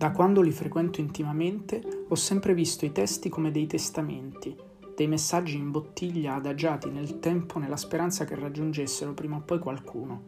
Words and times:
Da 0.00 0.12
quando 0.12 0.40
li 0.40 0.50
frequento 0.50 1.02
intimamente 1.02 2.06
ho 2.08 2.14
sempre 2.14 2.54
visto 2.54 2.86
i 2.86 2.90
testi 2.90 3.28
come 3.28 3.50
dei 3.50 3.66
testamenti, 3.66 4.56
dei 4.96 5.06
messaggi 5.06 5.58
in 5.58 5.70
bottiglia 5.70 6.36
adagiati 6.36 6.88
nel 6.88 7.18
tempo 7.18 7.58
nella 7.58 7.76
speranza 7.76 8.24
che 8.24 8.34
raggiungessero 8.34 9.12
prima 9.12 9.36
o 9.36 9.42
poi 9.42 9.58
qualcuno, 9.58 10.22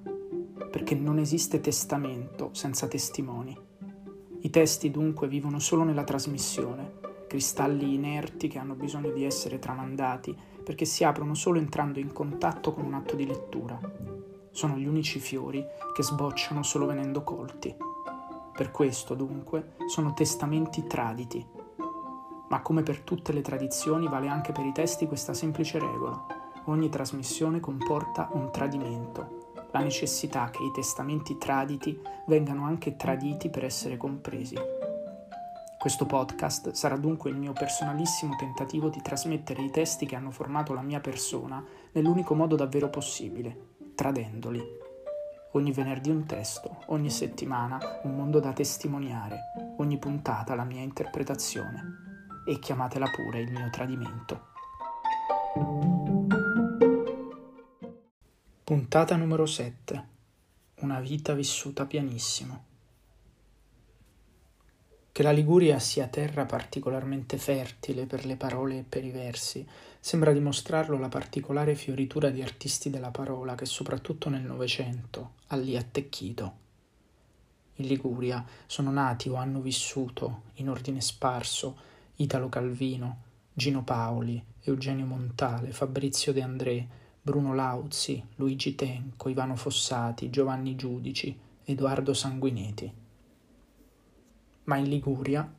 perché 0.70 0.94
non 0.94 1.18
esiste 1.18 1.60
testamento 1.60 2.50
senza 2.52 2.86
testimoni. 2.86 3.58
I 4.40 4.50
testi 4.50 4.90
dunque 4.90 5.26
vivono 5.26 5.58
solo 5.58 5.84
nella 5.84 6.04
trasmissione, 6.04 6.98
cristalli 7.26 7.94
inerti 7.94 8.48
che 8.48 8.58
hanno 8.58 8.74
bisogno 8.74 9.10
di 9.10 9.24
essere 9.24 9.58
tramandati 9.58 10.36
perché 10.62 10.84
si 10.84 11.02
aprono 11.02 11.32
solo 11.32 11.58
entrando 11.58 11.98
in 11.98 12.12
contatto 12.12 12.74
con 12.74 12.84
un 12.84 12.92
atto 12.92 13.16
di 13.16 13.24
lettura. 13.24 13.80
Sono 14.50 14.76
gli 14.76 14.86
unici 14.86 15.18
fiori 15.18 15.64
che 15.94 16.02
sbocciano 16.02 16.62
solo 16.62 16.84
venendo 16.84 17.24
colti. 17.24 17.91
Per 18.54 18.70
questo, 18.70 19.14
dunque, 19.14 19.74
sono 19.86 20.12
testamenti 20.12 20.86
traditi. 20.86 21.44
Ma 22.48 22.60
come 22.60 22.82
per 22.82 23.00
tutte 23.00 23.32
le 23.32 23.40
tradizioni 23.40 24.08
vale 24.08 24.28
anche 24.28 24.52
per 24.52 24.66
i 24.66 24.72
testi 24.72 25.06
questa 25.06 25.32
semplice 25.32 25.78
regola. 25.78 26.26
Ogni 26.66 26.90
trasmissione 26.90 27.60
comporta 27.60 28.28
un 28.32 28.52
tradimento, 28.52 29.54
la 29.72 29.80
necessità 29.80 30.50
che 30.50 30.62
i 30.62 30.70
testamenti 30.70 31.38
traditi 31.38 31.98
vengano 32.26 32.64
anche 32.64 32.96
traditi 32.96 33.48
per 33.48 33.64
essere 33.64 33.96
compresi. 33.96 34.54
Questo 35.78 36.06
podcast 36.06 36.70
sarà 36.72 36.96
dunque 36.96 37.30
il 37.30 37.36
mio 37.36 37.52
personalissimo 37.52 38.36
tentativo 38.36 38.88
di 38.88 39.00
trasmettere 39.02 39.62
i 39.62 39.70
testi 39.70 40.06
che 40.06 40.14
hanno 40.14 40.30
formato 40.30 40.74
la 40.74 40.82
mia 40.82 41.00
persona 41.00 41.64
nell'unico 41.92 42.34
modo 42.34 42.54
davvero 42.54 42.88
possibile, 42.88 43.70
tradendoli. 43.96 44.81
Ogni 45.54 45.70
venerdì 45.70 46.08
un 46.08 46.24
testo, 46.24 46.82
ogni 46.86 47.10
settimana 47.10 48.00
un 48.04 48.16
mondo 48.16 48.40
da 48.40 48.54
testimoniare, 48.54 49.74
ogni 49.76 49.98
puntata 49.98 50.54
la 50.54 50.64
mia 50.64 50.80
interpretazione. 50.80 52.40
E 52.46 52.58
chiamatela 52.58 53.10
pure 53.10 53.40
il 53.40 53.52
mio 53.52 53.68
tradimento. 53.68 54.46
Puntata 58.64 59.14
numero 59.16 59.44
7. 59.44 60.08
Una 60.76 61.00
vita 61.00 61.34
vissuta 61.34 61.84
pianissimo. 61.84 62.64
Che 65.12 65.22
la 65.22 65.32
Liguria 65.32 65.78
sia 65.78 66.06
terra 66.06 66.46
particolarmente 66.46 67.36
fertile 67.36 68.06
per 68.06 68.24
le 68.24 68.36
parole 68.36 68.78
e 68.78 68.84
per 68.84 69.04
i 69.04 69.10
versi 69.10 69.68
sembra 70.04 70.32
dimostrarlo 70.32 70.98
la 70.98 71.06
particolare 71.06 71.76
fioritura 71.76 72.28
di 72.30 72.42
artisti 72.42 72.90
della 72.90 73.12
parola 73.12 73.54
che 73.54 73.66
soprattutto 73.66 74.28
nel 74.28 74.42
Novecento 74.42 75.34
ha 75.46 75.56
lì 75.56 75.76
attecchito. 75.76 76.56
In 77.74 77.86
Liguria 77.86 78.44
sono 78.66 78.90
nati 78.90 79.28
o 79.28 79.36
hanno 79.36 79.60
vissuto, 79.60 80.42
in 80.54 80.68
ordine 80.68 81.00
sparso, 81.00 81.76
Italo 82.16 82.48
Calvino, 82.48 83.22
Gino 83.54 83.84
Paoli, 83.84 84.44
Eugenio 84.62 85.06
Montale, 85.06 85.70
Fabrizio 85.70 86.32
De 86.32 86.42
André, 86.42 86.88
Bruno 87.22 87.54
Lauzi, 87.54 88.20
Luigi 88.34 88.74
Tenco, 88.74 89.28
Ivano 89.28 89.54
Fossati, 89.54 90.30
Giovanni 90.30 90.74
Giudici, 90.74 91.38
Edoardo 91.62 92.12
Sanguineti 92.12 93.00
ma 94.64 94.76
in 94.76 94.88
Liguria 94.88 95.50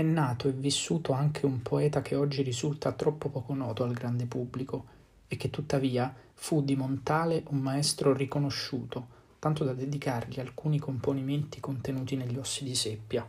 è 0.00 0.02
nato 0.02 0.48
e 0.48 0.52
vissuto 0.52 1.12
anche 1.12 1.44
un 1.46 1.62
poeta 1.62 2.00
che 2.00 2.14
oggi 2.14 2.42
risulta 2.42 2.92
troppo 2.92 3.28
poco 3.28 3.54
noto 3.54 3.84
al 3.84 3.92
grande 3.92 4.24
pubblico 4.24 4.98
e 5.28 5.36
che 5.36 5.50
tuttavia 5.50 6.12
fu 6.32 6.64
di 6.64 6.74
Montale 6.74 7.44
un 7.48 7.58
maestro 7.58 8.14
riconosciuto, 8.14 9.18
tanto 9.38 9.62
da 9.62 9.74
dedicargli 9.74 10.40
alcuni 10.40 10.78
componimenti 10.78 11.60
contenuti 11.60 12.16
negli 12.16 12.36
ossi 12.38 12.64
di 12.64 12.74
seppia. 12.74 13.28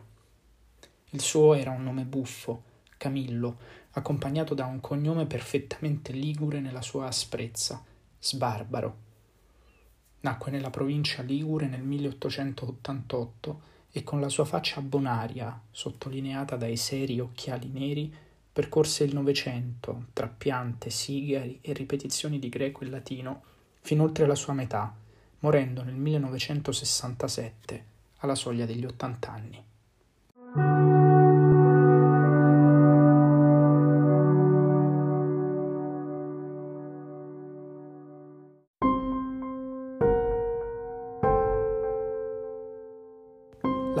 Il 1.10 1.20
suo 1.20 1.54
era 1.54 1.70
un 1.70 1.82
nome 1.82 2.04
buffo, 2.04 2.62
Camillo, 2.96 3.58
accompagnato 3.90 4.54
da 4.54 4.64
un 4.64 4.80
cognome 4.80 5.26
perfettamente 5.26 6.12
ligure 6.12 6.60
nella 6.60 6.82
sua 6.82 7.06
asprezza, 7.06 7.84
Sbarbaro. 8.18 8.96
Nacque 10.20 10.50
nella 10.50 10.70
provincia 10.70 11.20
ligure 11.20 11.66
nel 11.66 11.82
1888 11.82 13.60
e 13.92 14.02
con 14.02 14.20
la 14.20 14.30
sua 14.30 14.46
faccia 14.46 14.80
bonaria, 14.80 15.60
sottolineata 15.70 16.56
dai 16.56 16.76
seri 16.76 17.20
occhiali 17.20 17.68
neri, 17.68 18.12
percorse 18.50 19.04
il 19.04 19.14
Novecento, 19.14 20.06
tra 20.14 20.26
piante, 20.26 20.90
sigari 20.90 21.58
e 21.60 21.72
ripetizioni 21.74 22.38
di 22.38 22.48
greco 22.48 22.84
e 22.84 22.88
latino, 22.88 23.42
fin 23.80 24.00
oltre 24.00 24.26
la 24.26 24.34
sua 24.34 24.54
metà, 24.54 24.94
morendo 25.40 25.82
nel 25.82 25.94
1967, 25.94 27.84
alla 28.18 28.34
soglia 28.34 28.64
degli 28.64 28.84
80 28.84 29.30
anni. 29.30 29.62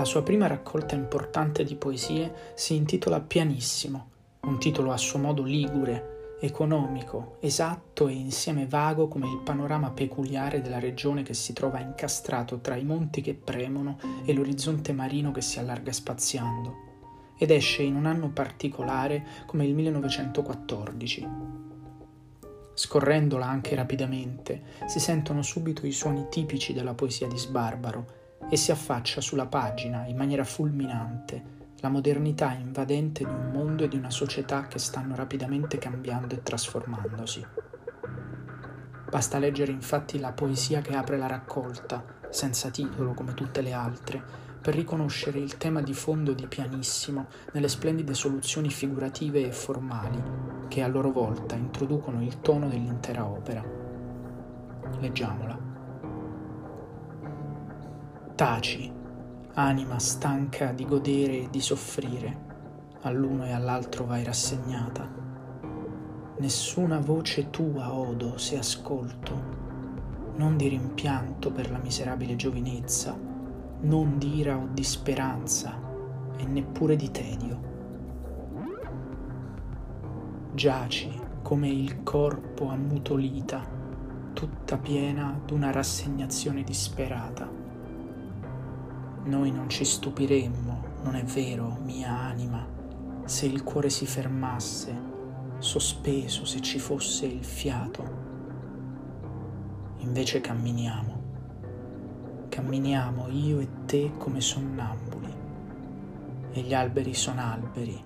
La 0.02 0.08
sua 0.08 0.24
prima 0.24 0.48
raccolta 0.48 0.96
importante 0.96 1.62
di 1.62 1.76
poesie 1.76 2.34
si 2.56 2.74
intitola 2.74 3.20
Pianissimo, 3.20 4.08
un 4.40 4.58
titolo 4.58 4.90
a 4.90 4.96
suo 4.96 5.20
modo 5.20 5.44
ligure, 5.44 6.38
economico, 6.40 7.36
esatto 7.38 8.08
e 8.08 8.12
insieme 8.12 8.66
vago 8.66 9.06
come 9.06 9.30
il 9.30 9.42
panorama 9.44 9.92
peculiare 9.92 10.60
della 10.60 10.80
regione 10.80 11.22
che 11.22 11.34
si 11.34 11.52
trova 11.52 11.78
incastrato 11.78 12.58
tra 12.58 12.74
i 12.74 12.82
monti 12.82 13.20
che 13.20 13.34
premono 13.34 13.96
e 14.24 14.32
l'orizzonte 14.32 14.92
marino 14.92 15.30
che 15.30 15.40
si 15.40 15.60
allarga 15.60 15.92
spaziando, 15.92 16.74
ed 17.38 17.52
esce 17.52 17.82
in 17.82 17.94
un 17.94 18.06
anno 18.06 18.30
particolare 18.30 19.24
come 19.46 19.66
il 19.66 19.72
1914. 19.72 21.28
Scorrendola 22.74 23.46
anche 23.46 23.76
rapidamente, 23.76 24.62
si 24.86 24.98
sentono 24.98 25.42
subito 25.42 25.86
i 25.86 25.92
suoni 25.92 26.26
tipici 26.28 26.72
della 26.72 26.94
poesia 26.94 27.28
di 27.28 27.38
Sbarbaro, 27.38 28.21
e 28.52 28.56
si 28.58 28.70
affaccia 28.70 29.22
sulla 29.22 29.46
pagina 29.46 30.04
in 30.04 30.14
maniera 30.14 30.44
fulminante 30.44 31.60
la 31.76 31.88
modernità 31.88 32.52
invadente 32.52 33.24
di 33.24 33.32
un 33.32 33.50
mondo 33.50 33.84
e 33.84 33.88
di 33.88 33.96
una 33.96 34.10
società 34.10 34.66
che 34.66 34.78
stanno 34.78 35.14
rapidamente 35.14 35.78
cambiando 35.78 36.34
e 36.34 36.42
trasformandosi. 36.42 37.46
Basta 39.08 39.38
leggere 39.38 39.72
infatti 39.72 40.18
la 40.18 40.32
poesia 40.32 40.82
che 40.82 40.94
apre 40.94 41.16
la 41.16 41.28
raccolta, 41.28 42.04
senza 42.28 42.68
titolo 42.68 43.14
come 43.14 43.32
tutte 43.32 43.62
le 43.62 43.72
altre, 43.72 44.22
per 44.60 44.74
riconoscere 44.74 45.38
il 45.38 45.56
tema 45.56 45.80
di 45.80 45.94
fondo 45.94 46.34
di 46.34 46.46
pianissimo 46.46 47.28
nelle 47.54 47.68
splendide 47.68 48.12
soluzioni 48.12 48.68
figurative 48.68 49.46
e 49.46 49.52
formali 49.52 50.22
che 50.68 50.82
a 50.82 50.88
loro 50.88 51.10
volta 51.10 51.54
introducono 51.54 52.22
il 52.22 52.42
tono 52.42 52.68
dell'intera 52.68 53.24
opera. 53.24 53.64
Leggiamola. 55.00 55.61
Taci, 58.42 58.92
anima 59.54 60.00
stanca 60.00 60.72
di 60.72 60.84
godere 60.84 61.42
e 61.42 61.48
di 61.48 61.60
soffrire, 61.60 62.96
all'uno 63.02 63.46
e 63.46 63.52
all'altro 63.52 64.04
vai 64.04 64.24
rassegnata. 64.24 65.08
Nessuna 66.38 66.98
voce 66.98 67.50
tua 67.50 67.94
odo 67.94 68.38
se 68.38 68.58
ascolto, 68.58 69.32
non 70.34 70.56
di 70.56 70.66
rimpianto 70.66 71.52
per 71.52 71.70
la 71.70 71.78
miserabile 71.78 72.34
giovinezza, 72.34 73.16
non 73.82 74.18
di 74.18 74.38
ira 74.38 74.56
o 74.56 74.66
di 74.72 74.82
speranza, 74.82 75.80
e 76.36 76.44
neppure 76.44 76.96
di 76.96 77.10
tedio. 77.12 77.60
Giaci 80.52 81.16
come 81.42 81.68
il 81.68 82.02
corpo 82.02 82.70
ammutolita, 82.70 83.64
tutta 84.32 84.78
piena 84.78 85.40
d'una 85.46 85.70
rassegnazione 85.70 86.64
disperata 86.64 87.61
noi 89.24 89.52
non 89.52 89.68
ci 89.68 89.84
stupiremmo, 89.84 90.84
non 91.02 91.14
è 91.14 91.22
vero, 91.22 91.78
mia 91.84 92.10
anima, 92.10 92.66
se 93.24 93.46
il 93.46 93.62
cuore 93.62 93.88
si 93.88 94.04
fermasse, 94.04 95.10
sospeso 95.58 96.44
se 96.44 96.60
ci 96.60 96.78
fosse 96.80 97.26
il 97.26 97.44
fiato. 97.44 98.20
Invece 99.98 100.40
camminiamo. 100.40 101.20
Camminiamo 102.48 103.28
io 103.28 103.60
e 103.60 103.68
te 103.86 104.12
come 104.18 104.40
sonnambuli. 104.40 105.40
E 106.50 106.60
gli 106.60 106.74
alberi 106.74 107.14
sono 107.14 107.40
alberi, 107.40 108.04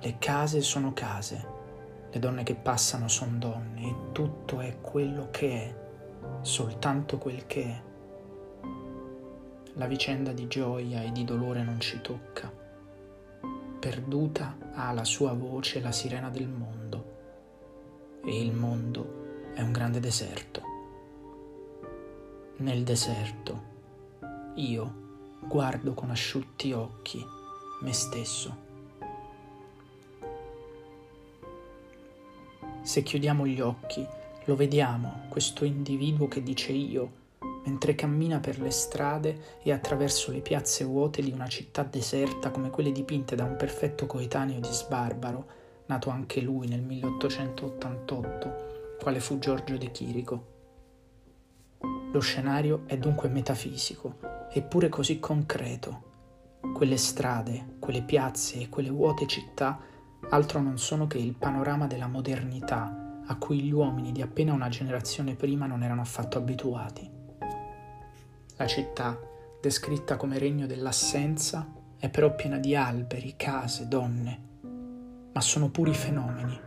le 0.00 0.18
case 0.18 0.60
sono 0.60 0.92
case, 0.92 1.46
le 2.10 2.18
donne 2.18 2.44
che 2.44 2.54
passano 2.54 3.08
sono 3.08 3.36
donne 3.36 3.82
e 3.82 3.96
tutto 4.12 4.60
è 4.60 4.80
quello 4.80 5.28
che 5.30 5.50
è, 5.50 5.76
soltanto 6.40 7.18
quel 7.18 7.46
che 7.46 7.64
è 7.64 7.82
la 9.74 9.86
vicenda 9.86 10.32
di 10.32 10.46
gioia 10.48 11.02
e 11.02 11.12
di 11.12 11.24
dolore 11.24 11.62
non 11.62 11.80
ci 11.80 12.00
tocca. 12.00 12.52
Perduta 13.78 14.56
ha 14.74 14.92
la 14.92 15.04
sua 15.04 15.32
voce 15.32 15.80
la 15.80 15.92
sirena 15.92 16.28
del 16.28 16.48
mondo 16.48 18.20
e 18.24 18.40
il 18.40 18.52
mondo 18.52 19.52
è 19.54 19.62
un 19.62 19.72
grande 19.72 19.98
deserto. 19.98 20.62
Nel 22.58 22.82
deserto 22.84 23.70
io 24.56 25.00
guardo 25.40 25.94
con 25.94 26.10
asciutti 26.10 26.72
occhi 26.72 27.24
me 27.80 27.92
stesso. 27.92 28.70
Se 32.82 33.02
chiudiamo 33.02 33.46
gli 33.46 33.60
occhi, 33.60 34.06
lo 34.44 34.56
vediamo, 34.56 35.26
questo 35.28 35.64
individuo 35.64 36.28
che 36.28 36.42
dice 36.42 36.72
io, 36.72 37.20
mentre 37.64 37.94
cammina 37.94 38.40
per 38.40 38.60
le 38.60 38.70
strade 38.70 39.58
e 39.62 39.72
attraverso 39.72 40.32
le 40.32 40.40
piazze 40.40 40.84
vuote 40.84 41.22
di 41.22 41.30
una 41.30 41.46
città 41.46 41.82
deserta 41.82 42.50
come 42.50 42.70
quelle 42.70 42.92
dipinte 42.92 43.36
da 43.36 43.44
un 43.44 43.56
perfetto 43.56 44.06
coetaneo 44.06 44.60
di 44.60 44.68
Sbarbaro, 44.70 45.46
nato 45.86 46.10
anche 46.10 46.40
lui 46.40 46.68
nel 46.68 46.82
1888, 46.82 48.96
quale 49.00 49.20
fu 49.20 49.38
Giorgio 49.38 49.76
De 49.76 49.90
Chirico. 49.90 50.50
Lo 52.12 52.20
scenario 52.20 52.82
è 52.86 52.98
dunque 52.98 53.28
metafisico, 53.28 54.18
eppure 54.50 54.88
così 54.88 55.18
concreto. 55.18 56.10
Quelle 56.74 56.96
strade, 56.96 57.76
quelle 57.78 58.02
piazze 58.02 58.60
e 58.60 58.68
quelle 58.68 58.90
vuote 58.90 59.26
città 59.26 59.80
altro 60.30 60.60
non 60.60 60.78
sono 60.78 61.06
che 61.06 61.18
il 61.18 61.34
panorama 61.34 61.86
della 61.86 62.06
modernità 62.06 63.22
a 63.26 63.36
cui 63.36 63.60
gli 63.60 63.72
uomini 63.72 64.12
di 64.12 64.22
appena 64.22 64.52
una 64.52 64.68
generazione 64.68 65.34
prima 65.34 65.66
non 65.66 65.82
erano 65.82 66.00
affatto 66.00 66.38
abituati. 66.38 67.21
La 68.56 68.66
città, 68.66 69.18
descritta 69.60 70.16
come 70.16 70.38
regno 70.38 70.66
dell'assenza, 70.66 71.66
è 71.96 72.10
però 72.10 72.34
piena 72.34 72.58
di 72.58 72.76
alberi, 72.76 73.34
case, 73.36 73.88
donne, 73.88 74.40
ma 75.32 75.40
sono 75.40 75.70
puri 75.70 75.94
fenomeni, 75.94 76.60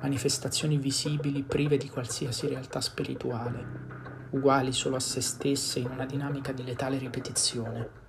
manifestazioni 0.00 0.78
visibili 0.78 1.42
prive 1.42 1.76
di 1.76 1.88
qualsiasi 1.88 2.46
realtà 2.46 2.80
spirituale, 2.80 4.28
uguali 4.30 4.72
solo 4.72 4.96
a 4.96 5.00
se 5.00 5.20
stesse 5.20 5.80
in 5.80 5.90
una 5.90 6.06
dinamica 6.06 6.52
di 6.52 6.62
letale 6.62 6.98
ripetizione. 6.98 8.02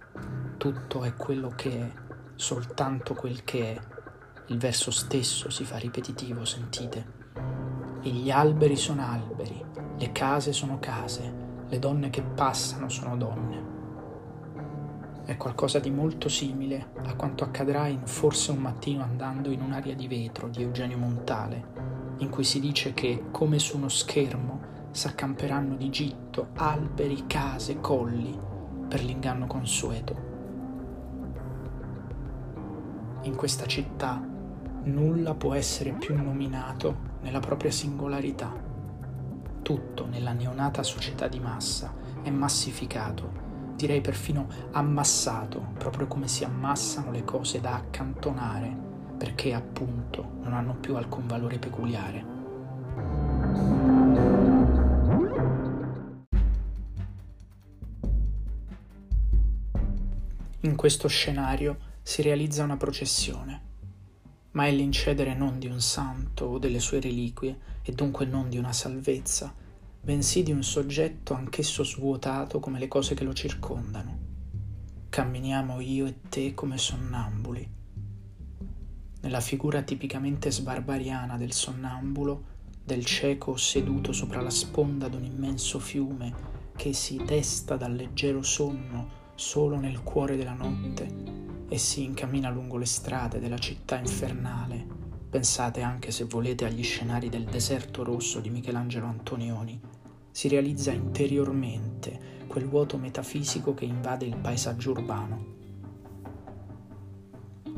Tutto 0.57 1.04
è 1.04 1.13
quello 1.16 1.50
che 1.56 1.72
è, 1.72 1.92
soltanto 2.36 3.16
quel 3.16 3.44
che 3.44 3.74
è 3.74 3.81
il 4.48 4.57
verso 4.60 4.92
stesso 4.92 5.50
si 5.50 5.66
fa 5.66 5.77
ripetitivo, 5.77 6.45
sentite. 6.45 7.24
E 8.01 8.10
gli 8.10 8.30
alberi 8.30 8.75
sono 8.75 9.04
alberi, 9.04 9.63
le 9.98 10.12
case 10.12 10.54
sono 10.54 10.77
case, 10.77 11.44
le 11.67 11.79
donne 11.79 12.09
che 12.09 12.21
passano 12.21 12.89
sono 12.89 13.17
donne. 13.17 13.73
È 15.25 15.38
qualcosa 15.38 15.79
di 15.79 15.89
molto 15.89 16.29
simile 16.29 16.91
a 17.03 17.15
quanto 17.15 17.44
accadrà 17.44 17.88
in 17.88 18.06
Forse 18.06 18.51
un 18.51 18.59
mattino 18.59 19.01
andando 19.01 19.50
in 19.50 19.62
un'aria 19.62 19.95
di 19.95 20.07
vetro 20.07 20.47
di 20.47 20.62
Eugenio 20.62 20.97
Montale, 20.97 21.73
in 22.17 22.29
cui 22.29 22.44
si 22.44 22.59
dice 22.59 22.94
che, 22.94 23.25
come 23.31 23.57
su 23.57 23.77
uno 23.77 23.89
schermo, 23.89 24.73
s'accamperanno 24.91 25.75
di 25.75 25.89
gitto 25.89 26.50
alberi, 26.53 27.25
case, 27.25 27.79
colli 27.79 28.38
per 28.88 29.03
l'inganno 29.03 29.47
consueto. 29.47 30.15
In 33.23 33.35
questa 33.35 33.65
città 33.65 34.21
nulla 34.83 35.33
può 35.33 35.56
essere 35.56 35.94
più 35.94 36.15
nominato 36.15 37.13
nella 37.21 37.39
propria 37.39 37.71
singolarità. 37.71 38.64
Tutto 39.65 40.06
nella 40.06 40.31
neonata 40.31 40.83
società 40.83 41.27
di 41.27 41.39
massa 41.39 41.91
è 42.21 42.29
massificato, 42.29 43.73
direi 43.75 44.00
perfino 44.00 44.45
ammassato, 44.69 45.69
proprio 45.79 46.06
come 46.06 46.27
si 46.27 46.44
ammassano 46.44 47.09
le 47.09 47.23
cose 47.23 47.59
da 47.62 47.73
accantonare, 47.73 48.77
perché 49.17 49.56
appunto 49.56 50.33
non 50.44 50.53
hanno 50.53 50.75
più 50.75 50.95
alcun 50.95 51.25
valore 51.25 51.57
peculiare. 51.57 52.25
In 60.59 60.75
questo 60.75 61.07
scenario 61.07 61.77
si 62.03 62.21
realizza 62.21 62.63
una 62.63 62.77
processione 62.77 63.73
ma 64.56 64.68
è 64.68 64.72
l'incedere 64.72 65.36
non 65.36 65.60
di 65.60 65.68
un 65.68 65.81
santo 65.81 66.46
o 66.46 66.57
delle 66.60 66.80
sue 66.80 67.02
reliquie, 67.02 67.60
e 67.81 67.92
dunque 67.92 68.25
non 68.25 68.50
di 68.50 68.57
una 68.57 68.74
salvezza, 68.74 69.54
bensì 70.02 70.44
di 70.44 70.52
un 70.52 70.63
soggetto 70.63 71.34
anch'esso 71.34 71.84
svuotato 71.84 72.60
come 72.60 72.80
le 72.80 72.88
cose 72.88 73.16
che 73.16 73.24
lo 73.24 73.34
circondano. 73.34 74.18
Camminiamo 75.10 75.80
io 75.81 76.06
e 76.06 76.22
te 76.30 76.54
come 76.54 76.78
sonnambuli. 76.78 77.69
Nella 79.22 79.42
figura 79.42 79.81
tipicamente 79.81 80.52
sbarbariana 80.52 81.38
del 81.38 81.51
sonnambulo, 81.51 82.54
del 82.84 83.04
cieco 83.04 83.58
seduto 83.58 84.13
sopra 84.13 84.42
la 84.42 84.50
sponda 84.50 85.08
d'un 85.10 85.24
immenso 85.25 85.80
fiume 85.80 86.34
che 86.75 86.94
si 86.94 87.22
desta 87.25 87.75
dal 87.75 87.94
leggero 87.94 88.42
sonno 88.42 89.24
solo 89.36 89.78
nel 89.78 90.01
cuore 90.01 90.38
della 90.38 90.54
notte, 90.54 91.44
e 91.67 91.77
si 91.77 92.03
incammina 92.03 92.50
lungo 92.50 92.77
le 92.77 92.85
strade 92.85 93.39
della 93.39 93.57
città 93.57 93.97
infernale. 93.97 94.85
Pensate 95.29 95.81
anche 95.81 96.12
se 96.12 96.25
volete 96.25 96.65
agli 96.65 96.83
scenari 96.83 97.29
del 97.29 97.45
deserto 97.45 98.03
rosso 98.03 98.39
di 98.39 98.50
Michelangelo 98.50 99.07
Antonioni. 99.07 99.79
Si 100.31 100.47
realizza 100.47 100.91
interiormente 100.91 102.44
quel 102.47 102.67
vuoto 102.67 102.97
metafisico 102.97 103.73
che 103.73 103.85
invade 103.85 104.25
il 104.25 104.38
paesaggio 104.38 104.91
urbano. 104.91 105.53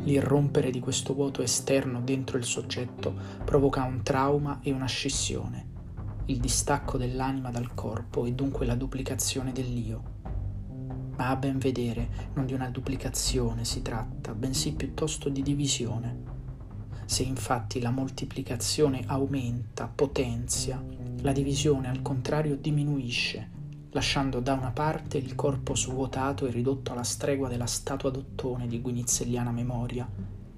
L'irrompere 0.04 0.70
di 0.70 0.80
questo 0.80 1.14
vuoto 1.14 1.42
esterno 1.42 2.02
dentro 2.02 2.38
il 2.38 2.46
soggetto 2.46 3.14
provoca 3.44 3.84
un 3.84 4.04
trauma 4.04 4.60
e 4.62 4.72
una 4.72 4.86
scissione, 4.86 5.66
il 6.26 6.40
distacco 6.40 6.98
dell'anima 6.98 7.50
dal 7.50 7.74
corpo 7.74 8.26
e 8.26 8.34
dunque 8.34 8.66
la 8.66 8.76
duplicazione 8.76 9.52
dell'io 9.52 10.16
ma 11.18 11.30
a 11.30 11.36
ben 11.36 11.58
vedere 11.58 12.32
non 12.34 12.46
di 12.46 12.54
una 12.54 12.70
duplicazione 12.70 13.66
si 13.66 13.82
tratta, 13.82 14.34
bensì 14.34 14.74
piuttosto 14.74 15.30
di 15.30 15.42
divisione. 15.42 16.36
Se 17.06 17.24
infatti 17.24 17.80
la 17.80 17.92
moltiplicazione 17.92 19.04
aumenta, 19.08 19.88
potenzia, 19.88 20.84
la 21.22 21.32
divisione 21.32 21.90
al 21.90 22.02
contrario 22.02 22.56
diminuisce, 22.56 23.50
lasciando 23.92 24.40
da 24.40 24.54
una 24.54 24.72
parte 24.72 25.18
il 25.18 25.34
corpo 25.34 25.76
svuotato 25.76 26.46
e 26.46 26.52
ridotto 26.52 26.92
alla 26.92 27.04
stregua 27.04 27.48
della 27.48 27.66
statua 27.66 28.12
d'ottone 28.12 28.68
di 28.68 28.80
guinizelliana 28.80 29.52
memoria, 29.52 30.08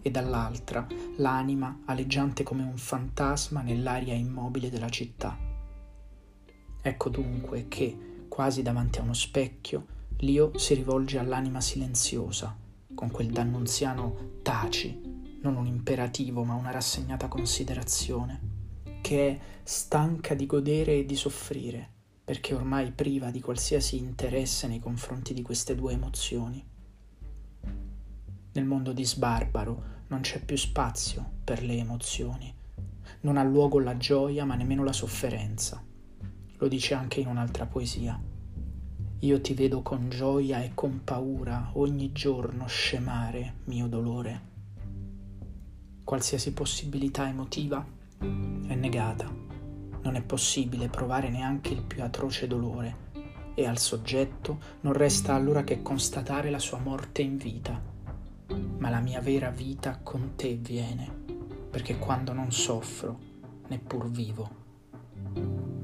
e 0.01 0.12
dall'altra 0.12 0.88
l'anima 1.18 1.82
aleggiante 1.86 2.44
come 2.44 2.63
un 2.63 2.78
fantasma 2.78 3.62
nell'aria 3.62 4.13
immobile 4.13 4.70
della 4.70 4.89
città. 4.89 5.38
Ecco 6.82 7.10
dunque 7.10 7.68
che, 7.68 8.25
quasi 8.30 8.62
davanti 8.62 9.00
a 9.00 9.04
uno 9.04 9.13
specchio, 9.13 9.86
L'io 10.21 10.57
si 10.57 10.73
rivolge 10.73 11.17
all'anima 11.17 11.61
silenziosa, 11.61 12.53
con 12.93 13.09
quel 13.09 13.29
dannunziano 13.29 14.39
taci, 14.41 14.99
non 15.41 15.55
un 15.55 15.65
imperativo 15.65 16.43
ma 16.43 16.55
una 16.55 16.71
rassegnata 16.71 17.29
considerazione, 17.29 18.41
che 19.01 19.29
è 19.29 19.39
stanca 19.63 20.33
di 20.33 20.45
godere 20.45 20.97
e 20.97 21.05
di 21.05 21.15
soffrire, 21.15 21.89
perché 22.25 22.53
ormai 22.53 22.91
priva 22.91 23.31
di 23.31 23.39
qualsiasi 23.39 23.97
interesse 23.97 24.67
nei 24.67 24.79
confronti 24.79 25.33
di 25.33 25.41
queste 25.41 25.73
due 25.73 25.93
emozioni. 25.93 26.67
Nel 28.51 28.65
mondo 28.65 28.91
di 28.91 29.05
Sbarbaro 29.05 29.83
non 30.07 30.19
c'è 30.19 30.43
più 30.43 30.57
spazio 30.57 31.38
per 31.45 31.63
le 31.63 31.77
emozioni, 31.77 32.53
non 33.21 33.38
ha 33.38 33.43
luogo 33.43 33.79
la 33.79 33.95
gioia 33.95 34.43
ma 34.43 34.55
nemmeno 34.55 34.83
la 34.83 34.91
sofferenza. 34.91 35.81
Lo 36.57 36.67
dice 36.67 36.93
anche 36.93 37.21
in 37.21 37.27
un'altra 37.27 37.65
poesia. 37.65 38.21
Io 39.23 39.41
ti 39.41 39.53
vedo 39.53 39.81
con 39.81 40.09
gioia 40.09 40.63
e 40.63 40.71
con 40.73 41.01
paura 41.03 41.71
ogni 41.73 42.13
giorno 42.13 42.67
scemare, 42.67 43.55
mio 43.65 43.88
dolore. 43.88 44.41
Qualsiasi 46.05 46.53
possibilità 46.53 47.27
emotiva 47.27 47.85
è 48.17 48.75
negata. 48.75 49.29
Non 50.03 50.15
è 50.15 50.21
possibile 50.21 50.88
provare 50.88 51.29
neanche 51.29 51.73
il 51.73 51.81
più 51.81 52.01
atroce 52.01 52.47
dolore 52.47 53.07
e 53.55 53.65
al 53.67 53.77
soggetto 53.77 54.57
non 54.81 54.93
resta 54.93 55.33
allora 55.33 55.65
che 55.65 55.81
constatare 55.81 56.49
la 56.49 56.59
sua 56.59 56.77
morte 56.77 57.21
in 57.21 57.35
vita. 57.35 57.77
Ma 58.77 58.89
la 58.89 59.01
mia 59.01 59.19
vera 59.19 59.49
vita 59.49 59.99
con 60.01 60.35
te 60.38 60.55
viene, 60.55 61.11
perché 61.69 61.99
quando 61.99 62.31
non 62.31 62.53
soffro, 62.53 63.19
neppur 63.67 64.09
vivo. 64.09 65.78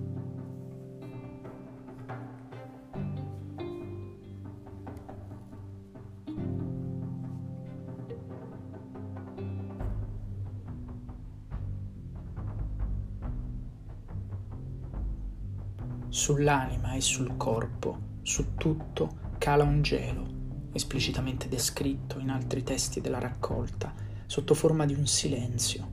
Sull'anima 16.15 16.93
e 16.93 17.01
sul 17.01 17.36
corpo, 17.36 18.19
su 18.22 18.55
tutto, 18.55 19.34
cala 19.38 19.65
un 19.65 19.81
gelo, 19.81 20.25
esplicitamente 20.72 21.50
descritto 21.50 22.19
in 22.19 22.29
altri 22.29 22.63
testi 22.63 23.01
della 23.01 23.19
raccolta, 23.19 23.93
sotto 24.25 24.53
forma 24.53 24.86
di 24.86 24.93
un 24.93 25.05
silenzio. 25.07 25.89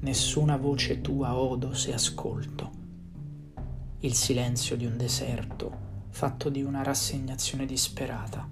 Nessuna 0.00 0.56
voce 0.56 1.02
tua 1.02 1.36
odo 1.36 1.74
se 1.74 1.92
ascolto. 1.92 2.70
Il 3.98 4.14
silenzio 4.14 4.74
di 4.74 4.86
un 4.86 4.96
deserto, 4.96 5.70
fatto 6.08 6.48
di 6.48 6.62
una 6.62 6.82
rassegnazione 6.82 7.66
disperata. 7.66 8.48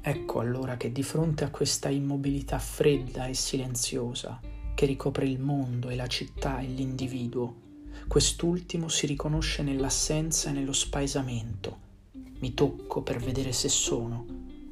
Ecco 0.00 0.40
allora 0.40 0.76
che 0.76 0.90
di 0.90 1.04
fronte 1.04 1.44
a 1.44 1.50
questa 1.50 1.90
immobilità 1.90 2.58
fredda 2.58 3.26
e 3.26 3.34
silenziosa 3.34 4.40
che 4.74 4.84
ricopre 4.84 5.26
il 5.26 5.38
mondo 5.38 5.90
e 5.90 5.94
la 5.94 6.08
città 6.08 6.58
e 6.58 6.66
l'individuo, 6.66 7.70
quest'ultimo 8.08 8.88
si 8.88 9.06
riconosce 9.06 9.62
nell'assenza 9.62 10.50
e 10.50 10.52
nello 10.52 10.72
spaesamento. 10.72 11.78
Mi 12.40 12.54
tocco 12.54 13.02
per 13.02 13.18
vedere 13.18 13.52
se 13.52 13.68
sono, 13.68 14.26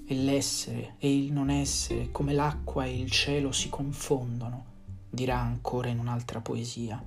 e 0.06 0.14
l'essere 0.14 0.94
e 0.98 1.16
il 1.16 1.32
non 1.32 1.50
essere, 1.50 2.10
come 2.10 2.32
l'acqua 2.32 2.84
e 2.84 2.98
il 2.98 3.10
cielo 3.10 3.52
si 3.52 3.68
confondono, 3.68 4.64
dirà 5.08 5.38
ancora 5.38 5.88
in 5.88 5.98
un'altra 5.98 6.40
poesia, 6.40 7.02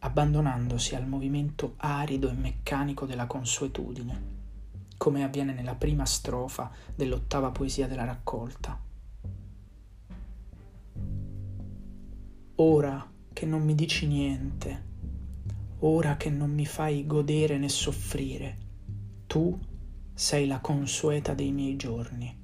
abbandonandosi 0.00 0.94
al 0.94 1.06
movimento 1.06 1.74
arido 1.78 2.28
e 2.28 2.34
meccanico 2.34 3.06
della 3.06 3.26
consuetudine 3.26 4.34
come 4.96 5.24
avviene 5.24 5.52
nella 5.52 5.74
prima 5.74 6.06
strofa 6.06 6.70
dell'ottava 6.94 7.50
poesia 7.50 7.86
della 7.86 8.04
raccolta. 8.04 8.80
Ora 12.56 13.10
che 13.32 13.46
non 13.46 13.62
mi 13.62 13.74
dici 13.74 14.06
niente, 14.06 14.92
ora 15.86 16.16
che 16.16 16.30
non 16.30 16.52
mi 16.52 16.66
fai 16.66 17.06
godere 17.06 17.56
né 17.58 17.68
soffrire, 17.68 18.56
tu 19.26 19.58
sei 20.12 20.46
la 20.46 20.60
consueta 20.60 21.34
dei 21.34 21.52
miei 21.52 21.76
giorni. 21.76 22.42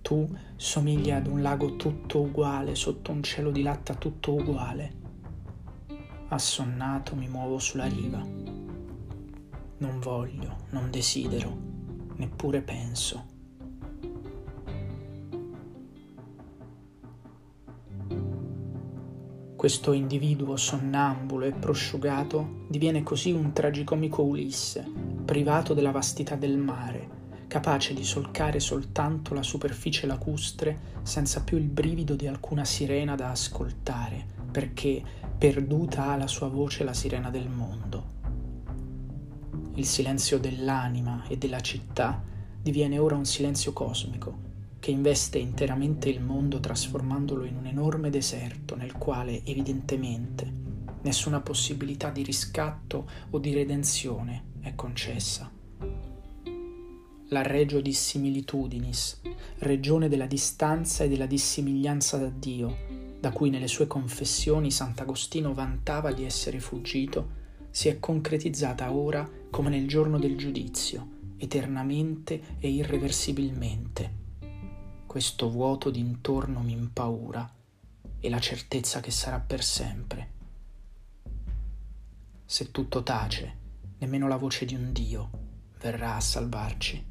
Tu 0.00 0.28
somigli 0.56 1.10
ad 1.10 1.26
un 1.26 1.42
lago 1.42 1.76
tutto 1.76 2.20
uguale 2.20 2.74
sotto 2.74 3.12
un 3.12 3.22
cielo 3.22 3.50
di 3.50 3.62
latta 3.62 3.94
tutto 3.94 4.34
uguale. 4.34 5.00
Assonnato 6.28 7.14
mi 7.14 7.28
muovo 7.28 7.58
sulla 7.58 7.86
riva 7.86 8.52
non 9.82 9.98
voglio, 9.98 10.58
non 10.70 10.90
desidero, 10.90 11.56
neppure 12.14 12.62
penso. 12.62 13.31
Questo 19.62 19.92
individuo 19.92 20.56
sonnambulo 20.56 21.44
e 21.44 21.52
prosciugato 21.52 22.64
diviene 22.66 23.04
così 23.04 23.30
un 23.30 23.52
tragicomico 23.52 24.20
Ulisse, 24.22 24.84
privato 25.24 25.72
della 25.72 25.92
vastità 25.92 26.34
del 26.34 26.58
mare, 26.58 27.08
capace 27.46 27.94
di 27.94 28.02
solcare 28.02 28.58
soltanto 28.58 29.34
la 29.34 29.42
superficie 29.44 30.08
lacustre 30.08 30.98
senza 31.02 31.44
più 31.44 31.58
il 31.58 31.68
brivido 31.68 32.16
di 32.16 32.26
alcuna 32.26 32.64
sirena 32.64 33.14
da 33.14 33.30
ascoltare, 33.30 34.26
perché 34.50 35.00
perduta 35.38 36.08
ha 36.08 36.16
la 36.16 36.26
sua 36.26 36.48
voce 36.48 36.82
la 36.82 36.92
sirena 36.92 37.30
del 37.30 37.48
mondo. 37.48 38.04
Il 39.74 39.86
silenzio 39.86 40.40
dell'anima 40.40 41.22
e 41.28 41.38
della 41.38 41.60
città 41.60 42.20
diviene 42.60 42.98
ora 42.98 43.14
un 43.14 43.26
silenzio 43.26 43.72
cosmico 43.72 44.50
che 44.82 44.90
investe 44.90 45.38
interamente 45.38 46.08
il 46.08 46.20
mondo 46.20 46.58
trasformandolo 46.58 47.44
in 47.44 47.54
un 47.54 47.66
enorme 47.66 48.10
deserto 48.10 48.74
nel 48.74 48.94
quale 48.94 49.44
evidentemente 49.44 50.52
nessuna 51.02 51.40
possibilità 51.40 52.10
di 52.10 52.24
riscatto 52.24 53.08
o 53.30 53.38
di 53.38 53.54
redenzione 53.54 54.46
è 54.58 54.74
concessa. 54.74 55.48
La 57.28 57.42
regio 57.42 57.80
di 57.80 57.92
similitudinis, 57.92 59.20
regione 59.58 60.08
della 60.08 60.26
distanza 60.26 61.04
e 61.04 61.08
della 61.08 61.26
dissimiglianza 61.26 62.16
da 62.16 62.28
Dio, 62.28 62.76
da 63.20 63.30
cui 63.30 63.50
nelle 63.50 63.68
sue 63.68 63.86
confessioni 63.86 64.72
Sant'Agostino 64.72 65.54
vantava 65.54 66.12
di 66.12 66.24
essere 66.24 66.58
fuggito, 66.58 67.40
si 67.70 67.86
è 67.86 68.00
concretizzata 68.00 68.92
ora 68.92 69.30
come 69.48 69.70
nel 69.70 69.86
giorno 69.86 70.18
del 70.18 70.36
giudizio, 70.36 71.08
eternamente 71.36 72.58
e 72.58 72.68
irreversibilmente. 72.68 74.21
Questo 75.12 75.50
vuoto 75.50 75.90
d'intorno 75.90 76.60
mi 76.60 76.72
impaura 76.72 77.46
e 78.18 78.30
la 78.30 78.40
certezza 78.40 79.00
che 79.00 79.10
sarà 79.10 79.40
per 79.40 79.62
sempre. 79.62 80.30
Se 82.46 82.70
tutto 82.70 83.02
tace, 83.02 83.56
nemmeno 83.98 84.26
la 84.26 84.38
voce 84.38 84.64
di 84.64 84.74
un 84.74 84.90
Dio 84.90 85.30
verrà 85.78 86.14
a 86.14 86.20
salvarci. 86.20 87.04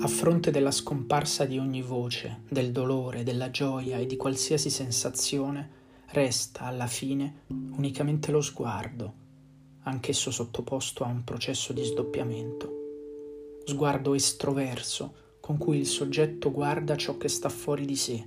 A 0.00 0.08
fronte 0.08 0.50
della 0.50 0.70
scomparsa 0.70 1.44
di 1.44 1.58
ogni 1.58 1.82
voce, 1.82 2.44
del 2.48 2.72
dolore, 2.72 3.24
della 3.24 3.50
gioia 3.50 3.98
e 3.98 4.06
di 4.06 4.16
qualsiasi 4.16 4.70
sensazione, 4.70 5.82
resta 6.14 6.62
alla 6.62 6.86
fine 6.86 7.42
unicamente 7.48 8.32
lo 8.32 8.40
sguardo, 8.40 9.12
anch'esso 9.82 10.30
sottoposto 10.30 11.04
a 11.04 11.08
un 11.08 11.24
processo 11.24 11.74
di 11.74 11.84
sdoppiamento. 11.84 12.72
Sguardo 13.64 14.14
estroverso 14.14 15.14
con 15.40 15.58
cui 15.58 15.76
il 15.76 15.86
soggetto 15.86 16.50
guarda 16.50 16.96
ciò 16.96 17.18
che 17.18 17.28
sta 17.28 17.50
fuori 17.50 17.84
di 17.84 17.96
sé, 17.96 18.26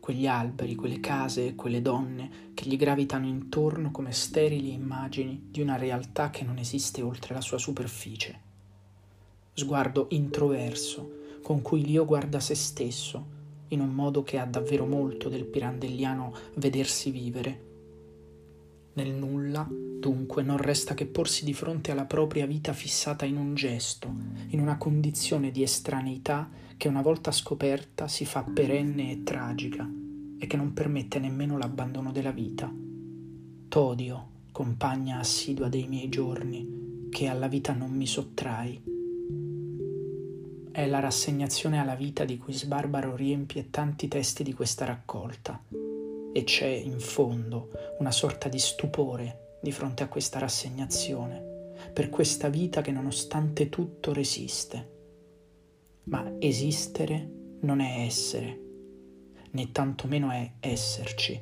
quegli 0.00 0.26
alberi, 0.26 0.74
quelle 0.74 0.98
case, 0.98 1.54
quelle 1.54 1.80
donne 1.80 2.50
che 2.54 2.68
gli 2.68 2.76
gravitano 2.76 3.26
intorno 3.26 3.92
come 3.92 4.10
sterili 4.10 4.72
immagini 4.72 5.46
di 5.48 5.60
una 5.60 5.76
realtà 5.76 6.30
che 6.30 6.42
non 6.42 6.58
esiste 6.58 7.02
oltre 7.02 7.34
la 7.34 7.40
sua 7.40 7.58
superficie 7.58 8.46
sguardo 9.56 10.08
introverso 10.10 11.38
con 11.42 11.62
cui 11.62 11.82
l'io 11.82 12.04
guarda 12.04 12.40
se 12.40 12.54
stesso, 12.54 13.34
in 13.68 13.80
un 13.80 13.90
modo 13.90 14.22
che 14.22 14.38
ha 14.38 14.44
davvero 14.44 14.86
molto 14.86 15.28
del 15.28 15.44
pirandelliano 15.44 16.34
vedersi 16.54 17.10
vivere. 17.10 17.64
Nel 18.94 19.12
nulla, 19.12 19.68
dunque, 19.70 20.42
non 20.42 20.56
resta 20.56 20.94
che 20.94 21.06
porsi 21.06 21.44
di 21.44 21.52
fronte 21.52 21.90
alla 21.90 22.06
propria 22.06 22.46
vita 22.46 22.72
fissata 22.72 23.24
in 23.24 23.36
un 23.36 23.54
gesto, 23.54 24.10
in 24.48 24.60
una 24.60 24.78
condizione 24.78 25.50
di 25.50 25.62
estraneità 25.62 26.48
che 26.76 26.88
una 26.88 27.02
volta 27.02 27.30
scoperta 27.30 28.08
si 28.08 28.24
fa 28.24 28.42
perenne 28.42 29.12
e 29.12 29.22
tragica 29.22 29.88
e 30.38 30.46
che 30.46 30.56
non 30.56 30.72
permette 30.72 31.18
nemmeno 31.18 31.58
l'abbandono 31.58 32.12
della 32.12 32.30
vita. 32.30 32.72
T'odio, 33.68 34.28
compagna 34.52 35.18
assidua 35.18 35.68
dei 35.68 35.86
miei 35.88 36.08
giorni, 36.08 37.08
che 37.10 37.26
alla 37.26 37.48
vita 37.48 37.74
non 37.74 37.90
mi 37.90 38.06
sottrai 38.06 38.94
è 40.76 40.84
la 40.84 41.00
rassegnazione 41.00 41.80
alla 41.80 41.94
vita 41.94 42.26
di 42.26 42.36
cui 42.36 42.52
Sbarbaro 42.52 43.16
riempie 43.16 43.70
tanti 43.70 44.08
testi 44.08 44.42
di 44.42 44.52
questa 44.52 44.84
raccolta 44.84 45.64
e 45.70 46.44
c'è 46.44 46.66
in 46.66 47.00
fondo 47.00 47.70
una 47.98 48.10
sorta 48.10 48.50
di 48.50 48.58
stupore 48.58 49.56
di 49.62 49.72
fronte 49.72 50.02
a 50.02 50.08
questa 50.08 50.38
rassegnazione, 50.38 51.72
per 51.94 52.10
questa 52.10 52.50
vita 52.50 52.82
che 52.82 52.90
nonostante 52.90 53.70
tutto 53.70 54.12
resiste. 54.12 54.90
Ma 56.04 56.34
esistere 56.38 57.26
non 57.60 57.80
è 57.80 58.04
essere, 58.04 58.60
né 59.52 59.72
tantomeno 59.72 60.30
è 60.30 60.56
esserci. 60.60 61.40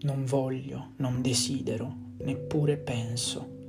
Non 0.00 0.24
voglio, 0.24 0.94
non 0.96 1.22
desidero, 1.22 1.94
neppure 2.18 2.76
penso. 2.76 3.60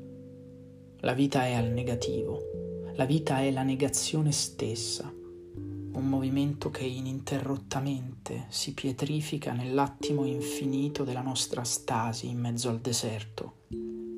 La 1.01 1.13
vita 1.13 1.46
è 1.46 1.53
al 1.53 1.67
negativo 1.67 2.62
la 2.95 3.05
vita 3.05 3.39
è 3.39 3.50
la 3.50 3.63
negazione 3.63 4.31
stessa, 4.31 5.12
un 5.12 6.07
movimento 6.07 6.69
che 6.69 6.83
ininterrottamente 6.83 8.45
si 8.50 8.73
pietrifica 8.73 9.51
nell'attimo 9.51 10.25
infinito 10.25 11.03
della 11.03 11.21
nostra 11.21 11.63
stasi 11.63 12.29
in 12.29 12.39
mezzo 12.39 12.69
al 12.69 12.79
deserto, 12.79 13.62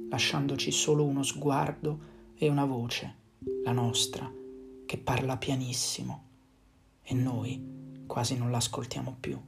lasciandoci 0.10 0.72
solo 0.72 1.06
uno 1.06 1.24
sguardo 1.24 2.00
e 2.36 2.50
una 2.50 2.66
voce, 2.66 3.16
la 3.64 3.72
nostra, 3.72 4.30
che 4.86 4.98
parla 4.98 5.38
pianissimo 5.38 6.24
e 7.02 7.14
noi 7.14 8.04
quasi 8.06 8.38
non 8.38 8.52
l'ascoltiamo 8.52 9.16
più. 9.18 9.40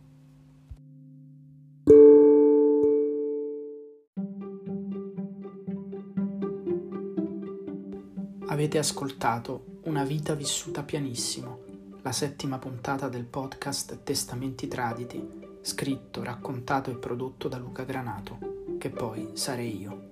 Avete 8.58 8.80
ascoltato 8.80 9.66
Una 9.84 10.04
vita 10.04 10.34
vissuta 10.34 10.82
pianissimo, 10.82 11.60
la 12.02 12.12
settima 12.12 12.58
puntata 12.58 13.08
del 13.08 13.26
podcast 13.26 14.02
Testamenti 14.02 14.68
Traditi, 14.68 15.24
scritto, 15.62 16.24
raccontato 16.24 16.90
e 16.90 16.96
prodotto 16.96 17.50
da 17.50 17.60
Luca 17.60 17.84
Granato, 17.84 18.40
che 18.80 18.90
poi 18.90 19.30
sarei 19.34 19.80
io. 19.80 20.10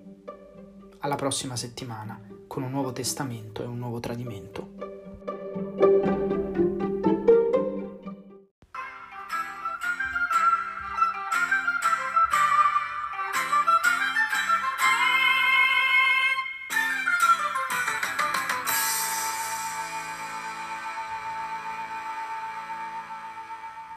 Alla 1.00 1.16
prossima 1.16 1.56
settimana 1.56 2.22
con 2.46 2.62
un 2.62 2.70
nuovo 2.70 2.94
testamento 2.94 3.64
e 3.64 3.66
un 3.66 3.80
nuovo 3.80 4.00
tradimento. 4.00 4.75